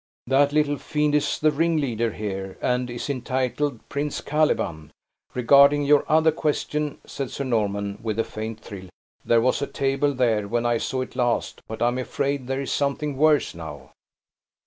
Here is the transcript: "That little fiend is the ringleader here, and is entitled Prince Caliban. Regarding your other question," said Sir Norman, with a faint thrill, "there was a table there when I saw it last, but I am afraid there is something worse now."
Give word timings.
"That 0.25 0.51
little 0.51 0.79
fiend 0.79 1.13
is 1.13 1.37
the 1.37 1.51
ringleader 1.51 2.11
here, 2.13 2.57
and 2.59 2.89
is 2.89 3.07
entitled 3.07 3.87
Prince 3.87 4.19
Caliban. 4.19 4.89
Regarding 5.35 5.83
your 5.83 6.05
other 6.09 6.31
question," 6.31 6.97
said 7.05 7.29
Sir 7.29 7.43
Norman, 7.43 7.99
with 8.01 8.17
a 8.17 8.23
faint 8.23 8.61
thrill, 8.61 8.89
"there 9.23 9.41
was 9.41 9.61
a 9.61 9.67
table 9.67 10.15
there 10.15 10.47
when 10.47 10.65
I 10.65 10.79
saw 10.79 11.01
it 11.01 11.15
last, 11.15 11.61
but 11.67 11.83
I 11.83 11.89
am 11.89 11.99
afraid 11.99 12.47
there 12.47 12.61
is 12.61 12.71
something 12.71 13.15
worse 13.15 13.53
now." 13.53 13.91